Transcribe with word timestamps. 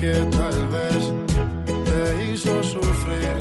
que 0.00 0.12
tal 0.12 0.68
vez 0.68 1.12
te 1.84 2.32
hizo 2.32 2.62
sufrir, 2.62 3.36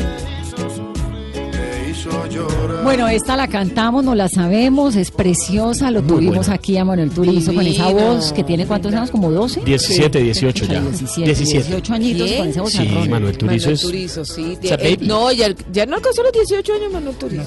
te 1.51 1.89
hizo 1.89 2.27
llorar. 2.27 2.83
Bueno, 2.83 3.07
esta 3.07 3.35
la 3.37 3.47
cantamos, 3.47 4.03
no 4.03 4.13
la 4.15 4.27
sabemos, 4.27 4.95
es 4.95 5.11
preciosa, 5.11 5.89
lo 5.91 6.01
tuvimos 6.01 6.49
aquí 6.49 6.77
a 6.77 6.85
Manuel 6.85 7.11
Turizo 7.11 7.53
con 7.53 7.65
esa 7.65 7.89
voz 7.91 8.33
que 8.33 8.43
tiene 8.43 8.65
cuántos 8.65 8.93
años, 8.93 9.11
como 9.11 9.31
12. 9.31 9.61
17, 9.61 10.19
18 10.21 10.65
ya. 10.65 10.81
17, 10.81 11.25
17. 11.25 11.63
18 11.69 11.93
añitos 11.93 12.31
con 12.33 12.47
ese 12.47 12.53
Sí, 12.53 12.59
vozarrón. 12.59 13.09
Manuel 13.09 13.37
Turizo 13.37 13.45
Manuel 13.69 13.73
es. 13.73 13.81
Turizo, 13.81 14.25
sí. 14.25 14.57
o 14.63 14.67
sea, 14.67 14.77
Eh, 14.81 14.97
no, 15.01 15.31
ya, 15.31 15.47
ya 15.71 15.85
no 15.85 15.95
alcanzó 15.95 16.23
los 16.23 16.31
18 16.33 16.73
años 16.73 16.91
Manuel 16.93 17.15
Turizo. 17.15 17.43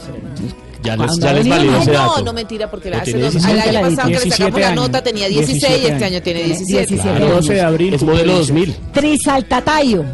Ya 0.82 0.96
les, 0.96 1.06
¿Cuándo 1.06 1.26
ya 1.26 1.32
les 1.32 1.48
valió 1.48 1.76
ese 1.76 1.92
no, 1.92 1.98
dato. 1.98 2.22
no 2.24 2.32
mentira, 2.32 2.70
porque 2.70 2.90
No, 2.90 2.96
hace 2.96 3.12
dos, 3.18 3.32
17 3.32 3.68
el 3.68 3.76
año 3.76 3.88
pasado 3.88 4.08
que 4.08 4.14
le 4.14 4.20
17 4.20 4.30
sacamos 4.36 4.60
la 4.60 4.74
nota 4.74 5.02
tenía 5.02 5.28
16 5.28 5.48
y 5.48 5.60
17 5.60 5.92
este 5.92 6.04
año 6.04 6.22
tiene 6.22 6.44
años. 6.44 6.58
17. 6.58 6.86
17 6.94 7.16
Claro. 7.18 7.34
12 7.36 7.54
de 7.54 7.60
abril. 7.60 7.94
Es 7.94 8.02
modelo 8.02 8.32
2000. 8.38 8.76
Trisaltatayo. 8.92 10.04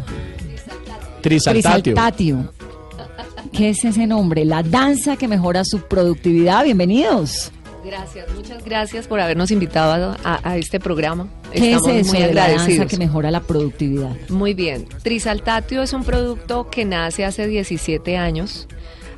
Trisaltatio. 1.21 1.81
Trisaltatio. 1.83 2.53
¿Qué 3.51 3.69
es 3.69 3.83
ese 3.83 4.05
nombre? 4.07 4.45
La 4.45 4.63
danza 4.63 5.17
que 5.17 5.27
mejora 5.27 5.63
su 5.65 5.81
productividad. 5.81 6.63
Bienvenidos. 6.63 7.51
Gracias, 7.83 8.27
muchas 8.35 8.63
gracias 8.63 9.07
por 9.07 9.19
habernos 9.19 9.49
invitado 9.51 10.15
a, 10.23 10.39
a 10.47 10.57
este 10.57 10.79
programa. 10.79 11.27
¿Qué 11.51 11.71
Estamos 11.71 11.87
es 11.89 12.07
eso 12.07 12.13
muy 12.13 12.23
de 12.27 12.33
la 12.33 12.49
danza 12.49 12.85
que 12.85 12.97
mejora 12.97 13.31
la 13.31 13.39
productividad? 13.39 14.11
Muy 14.29 14.53
bien. 14.53 14.85
Trisaltatio 15.01 15.81
es 15.81 15.93
un 15.93 16.03
producto 16.03 16.69
que 16.69 16.85
nace 16.85 17.25
hace 17.25 17.47
17 17.47 18.17
años 18.17 18.67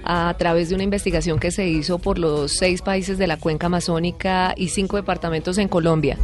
a 0.03 0.33
través 0.37 0.69
de 0.69 0.75
una 0.75 0.83
investigación 0.83 1.39
que 1.39 1.51
se 1.51 1.67
hizo 1.67 1.99
por 1.99 2.17
los 2.17 2.51
seis 2.51 2.81
países 2.81 3.17
de 3.17 3.27
la 3.27 3.37
cuenca 3.37 3.67
amazónica 3.67 4.53
y 4.57 4.69
cinco 4.69 4.97
departamentos 4.97 5.57
en 5.57 5.67
Colombia, 5.67 6.17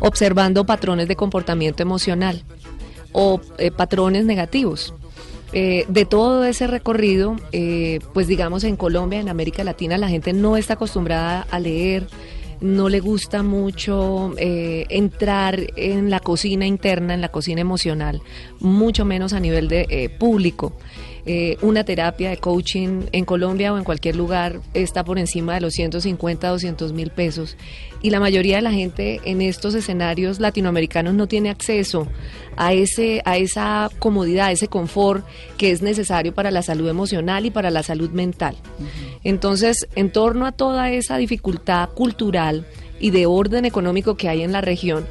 observando 0.00 0.64
patrones 0.64 1.08
de 1.08 1.16
comportamiento 1.16 1.82
emocional 1.82 2.44
o 3.12 3.40
eh, 3.58 3.70
patrones 3.70 4.26
negativos. 4.26 4.94
Eh, 5.52 5.84
de 5.88 6.04
todo 6.04 6.44
ese 6.44 6.66
recorrido, 6.66 7.36
eh, 7.52 8.00
pues 8.12 8.26
digamos 8.26 8.64
en 8.64 8.76
Colombia, 8.76 9.20
en 9.20 9.28
América 9.28 9.62
Latina, 9.62 9.96
la 9.98 10.08
gente 10.08 10.32
no 10.32 10.56
está 10.56 10.74
acostumbrada 10.74 11.46
a 11.48 11.60
leer, 11.60 12.08
no 12.60 12.88
le 12.88 12.98
gusta 13.00 13.42
mucho 13.42 14.32
entrar 14.38 15.60
en 15.76 16.08
la 16.08 16.18
cocina 16.20 16.66
interna, 16.66 17.12
en 17.14 17.20
la 17.20 17.28
cocina 17.28 17.60
emocional, 17.60 18.22
mucho 18.58 19.04
menos 19.04 19.32
a 19.32 19.40
nivel 19.40 19.68
de 19.68 20.10
público. 20.18 20.72
Eh, 21.26 21.56
una 21.62 21.84
terapia 21.84 22.28
de 22.28 22.36
coaching 22.36 23.04
en 23.12 23.24
Colombia 23.24 23.72
o 23.72 23.78
en 23.78 23.84
cualquier 23.84 24.14
lugar 24.14 24.60
está 24.74 25.04
por 25.04 25.18
encima 25.18 25.54
de 25.54 25.62
los 25.62 25.72
150, 25.72 26.48
200 26.48 26.92
mil 26.92 27.10
pesos. 27.10 27.56
Y 28.02 28.10
la 28.10 28.20
mayoría 28.20 28.56
de 28.56 28.62
la 28.62 28.72
gente 28.72 29.22
en 29.24 29.40
estos 29.40 29.74
escenarios 29.74 30.38
latinoamericanos 30.38 31.14
no 31.14 31.26
tiene 31.26 31.48
acceso 31.48 32.06
a, 32.56 32.74
ese, 32.74 33.22
a 33.24 33.38
esa 33.38 33.88
comodidad, 33.98 34.48
a 34.48 34.52
ese 34.52 34.68
confort 34.68 35.24
que 35.56 35.70
es 35.70 35.80
necesario 35.80 36.34
para 36.34 36.50
la 36.50 36.62
salud 36.62 36.88
emocional 36.88 37.46
y 37.46 37.50
para 37.50 37.70
la 37.70 37.82
salud 37.82 38.10
mental. 38.10 38.56
Entonces, 39.22 39.88
en 39.96 40.10
torno 40.10 40.44
a 40.44 40.52
toda 40.52 40.90
esa 40.90 41.16
dificultad 41.16 41.88
cultural 41.90 42.66
y 43.00 43.10
de 43.10 43.24
orden 43.24 43.64
económico 43.64 44.16
que 44.16 44.28
hay 44.28 44.42
en 44.42 44.52
la 44.52 44.60
región, 44.60 45.06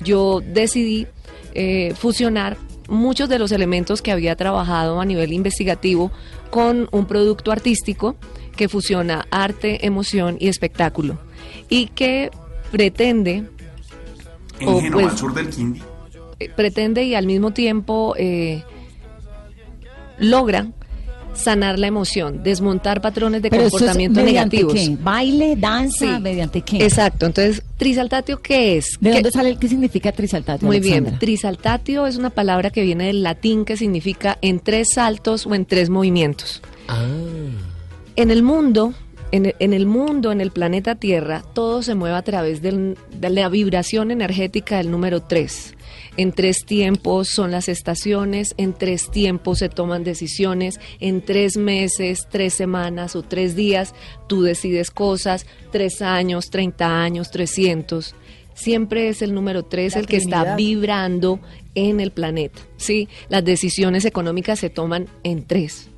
yo 0.00 0.40
decidí 0.40 1.08
eh, 1.54 1.92
fusionar 1.96 2.56
muchos 2.88 3.28
de 3.28 3.38
los 3.38 3.52
elementos 3.52 4.02
que 4.02 4.12
había 4.12 4.36
trabajado 4.36 5.00
a 5.00 5.04
nivel 5.04 5.32
investigativo 5.32 6.10
con 6.50 6.88
un 6.92 7.06
producto 7.06 7.52
artístico 7.52 8.16
que 8.56 8.68
fusiona 8.68 9.26
arte, 9.30 9.86
emoción 9.86 10.36
y 10.40 10.48
espectáculo 10.48 11.18
y 11.68 11.86
que 11.88 12.30
pretende 12.70 13.44
En 14.60 14.68
o, 14.68 14.80
Génova, 14.80 15.02
pues, 15.02 15.12
al 15.12 15.18
sur 15.18 15.34
del 15.34 15.50
Quindío. 15.50 15.84
eh, 16.38 16.50
pretende 16.54 17.04
y 17.04 17.14
al 17.14 17.26
mismo 17.26 17.52
tiempo 17.52 18.14
eh, 18.16 18.62
logra 20.18 20.68
sanar 21.36 21.78
la 21.78 21.86
emoción, 21.86 22.42
desmontar 22.42 23.00
patrones 23.00 23.42
de 23.42 23.50
Pero 23.50 23.62
eso 23.62 23.76
es 23.76 23.80
comportamiento 23.82 24.20
mediante 24.22 24.56
negativos. 24.56 24.74
qué? 24.96 25.02
¿Baile, 25.02 25.56
danza? 25.56 26.16
Sí. 26.16 26.20
¿Mediante 26.22 26.60
qué? 26.62 26.84
Exacto, 26.84 27.26
entonces, 27.26 27.62
trisaltatio, 27.76 28.40
¿qué 28.42 28.76
es? 28.78 28.96
¿De 29.00 29.10
¿Qué- 29.10 29.14
dónde 29.16 29.30
sale? 29.30 29.56
¿Qué 29.56 29.68
significa 29.68 30.12
trisaltatio? 30.12 30.66
Muy 30.66 30.80
bien, 30.80 31.18
trisaltatio 31.18 32.06
es 32.06 32.16
una 32.16 32.30
palabra 32.30 32.70
que 32.70 32.82
viene 32.82 33.06
del 33.06 33.22
latín 33.22 33.64
que 33.64 33.76
significa 33.76 34.38
en 34.42 34.60
tres 34.60 34.92
saltos 34.94 35.46
o 35.46 35.54
en 35.54 35.64
tres 35.66 35.90
movimientos. 35.90 36.62
Ah. 36.88 37.04
En 38.16 38.30
el 38.30 38.42
mundo, 38.42 38.94
en 39.32 39.46
el, 39.46 39.54
en 39.58 39.72
el 39.72 39.86
mundo, 39.86 40.32
en 40.32 40.40
el 40.40 40.50
planeta 40.50 40.94
Tierra, 40.94 41.42
todo 41.54 41.82
se 41.82 41.94
mueve 41.94 42.16
a 42.16 42.22
través 42.22 42.62
del- 42.62 42.96
de 43.18 43.30
la 43.30 43.48
vibración 43.48 44.10
energética 44.10 44.76
del 44.78 44.90
número 44.90 45.22
3. 45.22 45.74
En 46.16 46.32
tres 46.32 46.64
tiempos 46.64 47.28
son 47.28 47.50
las 47.50 47.68
estaciones, 47.68 48.54
en 48.56 48.72
tres 48.72 49.10
tiempos 49.10 49.58
se 49.58 49.68
toman 49.68 50.02
decisiones, 50.04 50.80
en 51.00 51.20
tres 51.20 51.56
meses, 51.58 52.26
tres 52.30 52.54
semanas 52.54 53.14
o 53.16 53.22
tres 53.22 53.54
días 53.54 53.94
tú 54.26 54.42
decides 54.42 54.90
cosas, 54.90 55.44
tres 55.72 56.00
años, 56.00 56.48
30 56.50 57.02
años, 57.02 57.30
300. 57.30 58.14
Siempre 58.54 59.08
es 59.08 59.20
el 59.20 59.34
número 59.34 59.64
3 59.64 59.94
La 59.94 60.00
el 60.00 60.06
que 60.06 60.16
está 60.16 60.56
vibrando 60.56 61.40
en 61.74 62.00
el 62.00 62.10
planeta. 62.12 62.62
¿sí? 62.78 63.08
Las 63.28 63.44
decisiones 63.44 64.06
económicas 64.06 64.58
se 64.58 64.70
toman 64.70 65.08
en 65.24 65.44
tres 65.44 65.90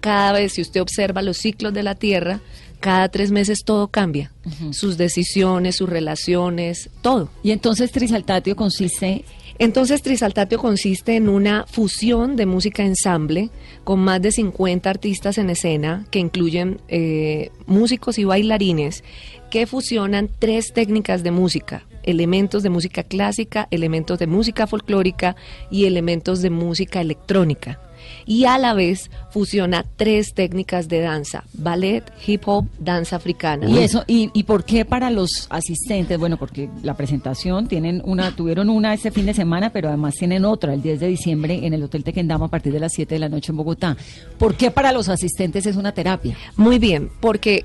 cada 0.00 0.32
vez, 0.32 0.52
si 0.52 0.60
usted 0.60 0.82
observa 0.82 1.22
los 1.22 1.38
ciclos 1.38 1.72
de 1.72 1.82
la 1.82 1.94
Tierra, 1.94 2.40
cada 2.84 3.08
tres 3.08 3.30
meses 3.30 3.64
todo 3.64 3.88
cambia. 3.88 4.30
Sus 4.72 4.98
decisiones, 4.98 5.76
sus 5.76 5.88
relaciones, 5.88 6.90
todo. 7.00 7.30
Y 7.42 7.52
entonces 7.52 7.90
trisaltatio 7.90 8.56
consiste 8.56 9.24
Entonces, 9.58 10.02
Trisaltatio 10.02 10.58
consiste 10.58 11.16
en 11.16 11.30
una 11.30 11.64
fusión 11.66 12.36
de 12.36 12.44
música 12.44 12.84
ensamble 12.84 13.48
con 13.84 14.00
más 14.00 14.20
de 14.20 14.32
50 14.32 14.90
artistas 14.90 15.38
en 15.38 15.48
escena 15.48 16.04
que 16.10 16.18
incluyen 16.18 16.82
eh, 16.88 17.50
músicos 17.64 18.18
y 18.18 18.24
bailarines 18.24 19.02
que 19.50 19.66
fusionan 19.66 20.28
tres 20.38 20.74
técnicas 20.74 21.22
de 21.22 21.30
música, 21.30 21.86
elementos 22.02 22.62
de 22.62 22.68
música 22.68 23.02
clásica, 23.02 23.66
elementos 23.70 24.18
de 24.18 24.26
música 24.26 24.66
folclórica 24.66 25.36
y 25.70 25.86
elementos 25.86 26.42
de 26.42 26.50
música 26.50 27.00
electrónica. 27.00 27.80
Y 28.26 28.44
a 28.44 28.58
la 28.58 28.74
vez 28.74 29.10
fusiona 29.30 29.84
tres 29.96 30.34
técnicas 30.34 30.88
de 30.88 31.00
danza, 31.00 31.44
ballet, 31.52 32.04
hip 32.26 32.42
hop, 32.46 32.66
danza 32.78 33.16
africana. 33.16 33.68
Y 33.68 33.78
eso, 33.78 34.04
y, 34.06 34.30
y 34.32 34.44
por 34.44 34.64
qué 34.64 34.84
para 34.84 35.10
los 35.10 35.46
asistentes? 35.50 36.18
Bueno, 36.18 36.36
porque 36.36 36.68
la 36.82 36.94
presentación 36.94 37.68
tienen 37.68 38.02
una, 38.04 38.34
tuvieron 38.34 38.70
una 38.70 38.94
este 38.94 39.10
fin 39.10 39.26
de 39.26 39.34
semana, 39.34 39.70
pero 39.70 39.88
además 39.88 40.14
tienen 40.14 40.44
otra 40.44 40.74
el 40.74 40.82
10 40.82 41.00
de 41.00 41.06
diciembre 41.08 41.60
en 41.66 41.74
el 41.74 41.82
Hotel 41.82 42.04
Tequendama 42.04 42.46
a 42.46 42.50
partir 42.50 42.72
de 42.72 42.80
las 42.80 42.92
7 42.92 43.14
de 43.14 43.18
la 43.18 43.28
noche 43.28 43.52
en 43.52 43.56
Bogotá. 43.56 43.96
¿Por 44.38 44.56
qué 44.56 44.70
para 44.70 44.92
los 44.92 45.08
asistentes 45.08 45.66
es 45.66 45.76
una 45.76 45.92
terapia? 45.92 46.36
Muy 46.56 46.78
bien, 46.78 47.10
porque 47.20 47.64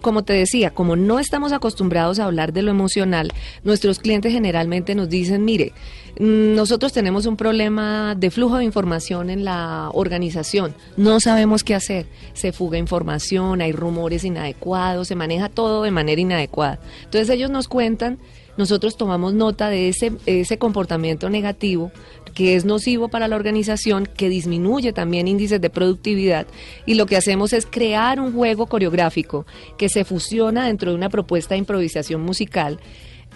como 0.00 0.24
te 0.24 0.32
decía, 0.32 0.70
como 0.70 0.96
no 0.96 1.18
estamos 1.18 1.52
acostumbrados 1.52 2.18
a 2.18 2.24
hablar 2.24 2.52
de 2.52 2.62
lo 2.62 2.70
emocional, 2.70 3.32
nuestros 3.64 3.98
clientes 3.98 4.32
generalmente 4.32 4.94
nos 4.94 5.08
dicen, 5.08 5.44
mire, 5.44 5.72
mm, 6.18 6.54
nosotros 6.54 6.92
tenemos 6.92 7.26
un 7.26 7.36
problema 7.36 8.14
de 8.16 8.30
flujo 8.30 8.58
de 8.58 8.64
información 8.64 9.30
en 9.30 9.44
la 9.44 9.90
organización, 9.92 10.74
no 10.96 11.20
sabemos 11.20 11.64
qué 11.64 11.74
hacer, 11.74 12.06
se 12.32 12.52
fuga 12.52 12.78
información, 12.78 13.60
hay 13.60 13.72
rumores 13.72 14.24
inadecuados, 14.24 15.08
se 15.08 15.14
maneja 15.14 15.48
todo 15.48 15.82
de 15.82 15.90
manera 15.90 16.20
inadecuada. 16.20 16.78
Entonces 17.04 17.30
ellos 17.30 17.50
nos 17.50 17.68
cuentan, 17.68 18.18
nosotros 18.56 18.96
tomamos 18.96 19.34
nota 19.34 19.68
de 19.70 19.88
ese, 19.88 20.12
ese 20.26 20.58
comportamiento 20.58 21.30
negativo 21.30 21.90
que 22.34 22.54
es 22.54 22.64
nocivo 22.64 23.08
para 23.08 23.28
la 23.28 23.36
organización, 23.36 24.06
que 24.06 24.28
disminuye 24.28 24.92
también 24.92 25.28
índices 25.28 25.60
de 25.60 25.70
productividad 25.70 26.46
y 26.86 26.94
lo 26.94 27.06
que 27.06 27.16
hacemos 27.16 27.52
es 27.52 27.66
crear 27.66 28.20
un 28.20 28.32
juego 28.32 28.66
coreográfico 28.66 29.46
que 29.76 29.88
se 29.88 30.04
fusiona 30.04 30.66
dentro 30.66 30.90
de 30.90 30.96
una 30.96 31.10
propuesta 31.10 31.54
de 31.54 31.58
improvisación 31.58 32.22
musical 32.22 32.78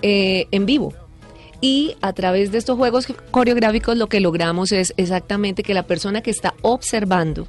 eh, 0.02 0.46
en 0.50 0.66
vivo. 0.66 0.94
Y 1.60 1.96
a 2.02 2.12
través 2.12 2.52
de 2.52 2.58
estos 2.58 2.76
juegos 2.76 3.06
coreográficos 3.30 3.96
lo 3.96 4.08
que 4.08 4.20
logramos 4.20 4.72
es 4.72 4.92
exactamente 4.98 5.62
que 5.62 5.74
la 5.74 5.86
persona 5.86 6.20
que 6.20 6.30
está 6.30 6.54
observando 6.60 7.48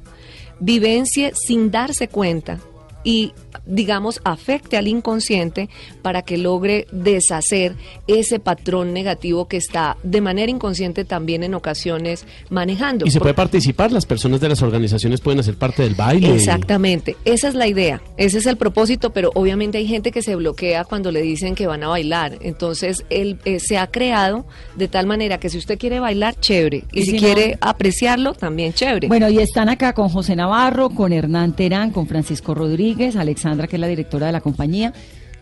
vivencie 0.60 1.32
sin 1.34 1.70
darse 1.70 2.08
cuenta 2.08 2.58
y 3.04 3.32
digamos 3.64 4.20
afecte 4.24 4.76
al 4.76 4.88
inconsciente 4.88 5.68
para 6.02 6.22
que 6.22 6.36
logre 6.38 6.86
deshacer 6.90 7.74
ese 8.06 8.38
patrón 8.40 8.92
negativo 8.92 9.46
que 9.46 9.56
está 9.56 9.96
de 10.02 10.20
manera 10.20 10.50
inconsciente 10.50 11.04
también 11.04 11.42
en 11.42 11.54
ocasiones 11.54 12.26
manejando. 12.50 13.06
Y 13.06 13.10
se 13.10 13.20
puede 13.20 13.34
participar, 13.34 13.92
las 13.92 14.04
personas 14.06 14.40
de 14.40 14.48
las 14.48 14.62
organizaciones 14.62 15.20
pueden 15.20 15.40
hacer 15.40 15.56
parte 15.56 15.82
del 15.82 15.94
baile. 15.94 16.34
Exactamente, 16.34 17.16
esa 17.24 17.48
es 17.48 17.54
la 17.54 17.66
idea, 17.66 18.02
ese 18.16 18.38
es 18.38 18.46
el 18.46 18.56
propósito, 18.56 19.10
pero 19.12 19.30
obviamente 19.34 19.78
hay 19.78 19.86
gente 19.86 20.10
que 20.10 20.22
se 20.22 20.34
bloquea 20.34 20.84
cuando 20.84 21.10
le 21.12 21.22
dicen 21.22 21.54
que 21.54 21.66
van 21.66 21.82
a 21.82 21.88
bailar. 21.88 22.38
Entonces, 22.40 23.04
él 23.10 23.38
eh, 23.44 23.60
se 23.60 23.78
ha 23.78 23.86
creado 23.86 24.46
de 24.76 24.88
tal 24.88 25.06
manera 25.06 25.38
que 25.38 25.48
si 25.50 25.58
usted 25.58 25.78
quiere 25.78 26.00
bailar, 26.00 26.34
chévere, 26.40 26.84
y, 26.92 27.00
Y 27.00 27.02
si, 27.04 27.10
si 27.10 27.16
no- 27.16 27.22
quiere 27.22 27.58
apreciarlo, 27.60 28.34
también 28.34 28.72
chévere. 28.72 29.08
Bueno, 29.08 29.28
y 29.28 29.38
están 29.38 29.68
acá 29.68 29.92
con 29.92 30.08
José 30.08 30.36
Navarro, 30.36 30.90
con 30.90 31.12
Hernán 31.12 31.54
Terán, 31.54 31.90
con 31.90 32.06
Francisco 32.06 32.54
Rodríguez, 32.54 32.87
Alexandra, 33.16 33.66
que 33.66 33.76
es 33.76 33.80
la 33.80 33.88
directora 33.88 34.26
de 34.26 34.32
la 34.32 34.40
compañía. 34.40 34.92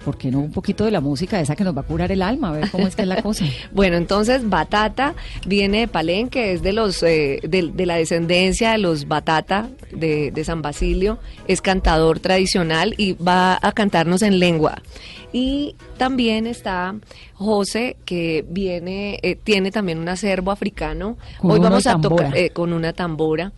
¿por 0.07 0.17
qué 0.17 0.31
no 0.31 0.39
un 0.39 0.53
poquito 0.53 0.85
de 0.85 0.93
la 0.93 1.01
música 1.01 1.41
esa 1.41 1.57
que 1.57 1.65
nos 1.65 1.77
va 1.77 1.81
a 1.81 1.85
curar 1.85 2.13
el 2.13 2.23
alma? 2.23 2.51
A 2.51 2.53
ver 2.53 2.71
cómo 2.71 2.87
es 2.87 2.95
que 2.95 3.03
es 3.03 3.09
la 3.09 3.23
cosa. 3.23 3.45
Bueno, 3.73 3.97
entonces 3.97 4.49
Batata 4.49 5.15
viene 5.47 5.81
de 5.81 5.89
Palenque, 5.89 6.53
es 6.53 6.63
de 6.63 6.73
los 6.73 7.03
eh, 7.03 7.41
de, 7.43 7.73
de 7.75 7.87
la 7.87 7.97
descendencia 7.97 8.71
de 8.71 8.79
los 8.79 9.09
Batata 9.09 9.69
de, 9.91 10.31
de 10.31 10.45
San 10.45 10.63
Basilio, 10.63 11.19
es 11.49 11.61
cantador 11.61 12.21
tradicional 12.21 12.95
y 12.97 13.15
va 13.15 13.59
a 13.61 13.73
cantarnos 13.73 14.23
en 14.23 14.39
lengua. 14.39 14.81
Y 15.33 15.75
también 15.99 16.47
está 16.47 16.95
José, 17.35 17.97
que 18.05 18.45
viene, 18.49 19.19
eh, 19.23 19.35
tiene 19.35 19.73
también 19.73 19.99
un 19.99 20.09
acervo 20.09 20.53
africano. 20.53 21.19
Con 21.39 21.51
Hoy 21.51 21.59
vamos 21.59 21.87
a 21.89 22.01
tocar 22.01 22.37
eh, 22.37 22.51
con 22.51 22.73
una 22.73 22.93
tambora. 22.93 23.53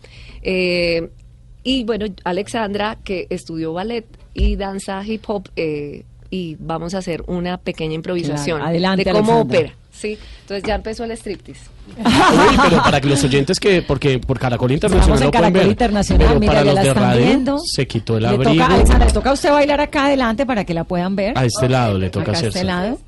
Y 1.63 1.83
bueno, 1.83 2.05
Alexandra, 2.23 2.97
que 3.03 3.27
estudió 3.29 3.73
ballet 3.73 4.05
y 4.33 4.55
danza 4.55 5.03
hip 5.05 5.23
hop, 5.27 5.49
eh, 5.55 6.03
y 6.31 6.55
vamos 6.59 6.93
a 6.93 6.99
hacer 6.99 7.23
una 7.27 7.57
pequeña 7.57 7.95
improvisación 7.95 8.57
Claro, 8.57 8.69
adelante, 8.69 9.03
de 9.03 9.11
cómo 9.11 9.31
Alexandra. 9.33 9.59
opera. 9.59 9.73
Sí, 9.91 10.17
entonces 10.41 10.63
ya 10.65 10.75
empezó 10.75 11.03
el 11.03 11.11
striptease. 11.11 11.61
Uy, 11.97 12.57
pero 12.69 12.77
para 12.83 13.01
que 13.01 13.07
los 13.09 13.21
oyentes 13.23 13.59
que, 13.59 13.81
porque 13.81 14.19
por 14.19 14.39
Caracol 14.39 14.71
Internacional 14.71 15.15
Estamos 15.17 15.21
en 15.21 15.25
no 15.25 15.31
pueden 15.31 15.41
Caracol 15.43 15.61
ver, 15.61 15.71
Internacional, 15.71 16.27
pero 16.27 16.39
mira, 16.39 16.53
para 16.53 16.63
ya 16.63 16.65
los 16.65 16.75
la 16.75 16.81
de 16.81 16.87
están 16.87 17.03
radio 17.03 17.25
viendo. 17.25 17.59
se 17.65 17.87
quitó 17.87 18.15
el 18.17 18.23
Le 18.23 18.29
abrigo. 18.29 18.51
toca, 18.53 18.65
Alexandra, 18.75 19.05
le 19.07 19.13
toca 19.13 19.29
a 19.31 19.33
usted 19.33 19.51
bailar 19.51 19.81
acá 19.81 20.05
adelante 20.05 20.45
para 20.45 20.63
que 20.63 20.73
la 20.73 20.83
puedan 20.85 21.15
ver. 21.17 21.37
A 21.37 21.43
este 21.45 21.67
lado 21.67 21.97
le 21.97 22.09
toca 22.09 22.21
acá 22.23 22.31
a 22.31 22.35
hacerse. 22.35 22.59
este 22.59 22.63
lado. 22.67 22.99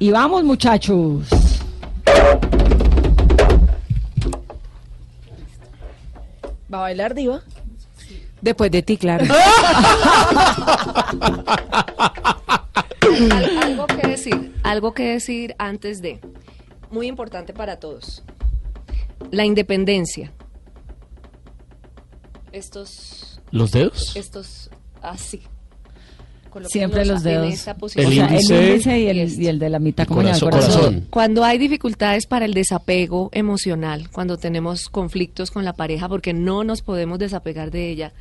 Y 0.00 0.10
vamos, 0.10 0.42
muchachos. 0.42 1.28
¿Va 6.72 6.78
a 6.78 6.80
bailar 6.82 7.14
diva? 7.14 7.42
Después 8.40 8.70
de 8.70 8.82
ti, 8.82 8.96
claro. 8.96 9.24
Al- 13.32 13.58
algo 13.62 13.86
que 13.86 14.08
decir, 14.08 14.54
algo 14.62 14.94
que 14.94 15.02
decir 15.12 15.54
antes 15.58 16.00
de, 16.00 16.20
muy 16.90 17.06
importante 17.06 17.52
para 17.52 17.78
todos, 17.78 18.22
la 19.30 19.44
independencia. 19.44 20.32
Estos, 22.52 23.40
¿Los 23.50 23.72
dedos? 23.72 24.16
estos, 24.16 24.70
así. 25.02 25.42
Siempre 26.68 27.04
los 27.04 27.18
en 27.18 27.24
dedos. 27.24 27.54
esta 27.54 27.70
El 27.72 27.76
O 27.76 27.80
posición. 27.80 28.12
sea, 28.12 28.28
índice 28.30 28.58
el 28.58 28.68
índice 28.70 28.98
y 29.00 29.06
el, 29.08 29.42
y 29.42 29.46
el 29.46 29.58
de 29.58 29.70
la 29.70 29.78
mitad, 29.78 30.06
como 30.06 30.20
en 30.22 30.28
el 30.28 30.38
corazón, 30.40 30.50
corazón. 30.50 30.80
corazón. 30.82 31.06
Cuando 31.10 31.44
hay 31.44 31.58
dificultades 31.58 32.26
para 32.26 32.44
el 32.44 32.54
desapego 32.54 33.30
emocional, 33.32 34.10
cuando 34.10 34.36
tenemos 34.36 34.88
conflictos 34.88 35.50
con 35.50 35.64
la 35.64 35.72
pareja 35.72 36.08
porque 36.08 36.32
no 36.32 36.64
nos 36.64 36.82
podemos 36.82 37.18
desapegar 37.18 37.70
de 37.70 37.90
ella 37.90 38.12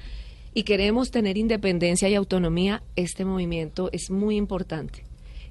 y 0.53 0.63
queremos 0.63 1.11
tener 1.11 1.37
independencia 1.37 2.09
y 2.09 2.15
autonomía, 2.15 2.81
este 2.95 3.25
movimiento 3.25 3.89
es 3.91 4.09
muy 4.11 4.35
importante. 4.37 5.03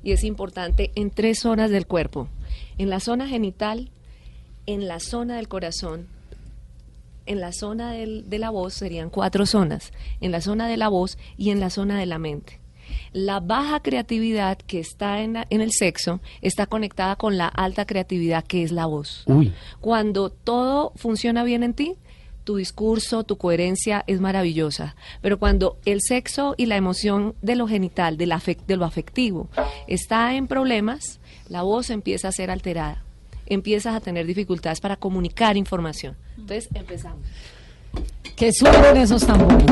Y 0.02 0.12
es 0.12 0.22
importante 0.24 0.90
en 0.94 1.10
tres 1.10 1.40
zonas 1.40 1.70
del 1.70 1.86
cuerpo. 1.86 2.28
En 2.78 2.88
la 2.90 3.00
zona 3.00 3.26
genital, 3.28 3.90
en 4.66 4.86
la 4.86 5.00
zona 5.00 5.36
del 5.36 5.48
corazón, 5.48 6.06
en 7.26 7.40
la 7.40 7.52
zona 7.52 7.92
del- 7.92 8.28
de 8.30 8.38
la 8.38 8.50
voz 8.50 8.74
serían 8.74 9.10
cuatro 9.10 9.44
zonas, 9.44 9.92
en 10.20 10.30
la 10.32 10.40
zona 10.40 10.66
de 10.68 10.76
la 10.78 10.88
voz 10.88 11.18
y 11.36 11.50
en 11.50 11.60
la 11.60 11.68
zona 11.70 11.98
de 11.98 12.06
la 12.06 12.18
mente. 12.18 12.58
La 13.12 13.40
baja 13.40 13.80
creatividad 13.80 14.58
que 14.58 14.78
está 14.80 15.20
en, 15.22 15.34
la- 15.34 15.46
en 15.50 15.60
el 15.60 15.72
sexo 15.72 16.20
está 16.42 16.66
conectada 16.66 17.16
con 17.16 17.36
la 17.38 17.48
alta 17.48 17.84
creatividad 17.86 18.44
que 18.44 18.62
es 18.62 18.72
la 18.72 18.86
voz. 18.86 19.24
Uy, 19.26 19.52
Cuando 19.80 20.30
todo 20.30 20.92
funciona 20.96 21.44
bien 21.44 21.62
en 21.62 21.74
ti, 21.74 21.94
tu 22.44 22.56
discurso, 22.56 23.24
tu 23.24 23.36
coherencia 23.36 24.04
es 24.06 24.20
maravillosa. 24.20 24.96
Pero 25.20 25.38
cuando 25.38 25.76
el 25.84 26.00
sexo 26.00 26.54
y 26.56 26.64
la 26.66 26.76
emoción 26.76 27.34
de 27.42 27.56
lo 27.56 27.68
genital, 27.68 28.16
de, 28.16 28.26
la 28.26 28.40
de 28.66 28.76
lo 28.76 28.86
afectivo, 28.86 29.48
está 29.86 30.34
en 30.34 30.46
problemas, 30.46 31.20
la 31.48 31.60
voz 31.62 31.90
empieza 31.90 32.28
a 32.28 32.32
ser 32.32 32.50
alterada. 32.50 33.04
Empiezas 33.46 33.94
a 33.94 34.00
tener 34.00 34.26
dificultades 34.26 34.80
para 34.80 34.96
comunicar 34.96 35.56
información. 35.58 36.16
Entonces, 36.38 36.68
empezamos. 36.74 37.20
Que 38.36 38.52
suenen 38.52 38.96
esos 38.98 39.26
tambores. 39.26 39.66